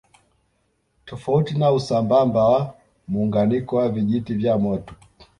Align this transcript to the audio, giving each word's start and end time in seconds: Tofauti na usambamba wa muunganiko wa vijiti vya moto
Tofauti 1.05 1.57
na 1.57 1.71
usambamba 1.71 2.47
wa 2.49 2.73
muunganiko 3.07 3.75
wa 3.75 3.89
vijiti 3.89 4.33
vya 4.33 4.57
moto 4.57 4.95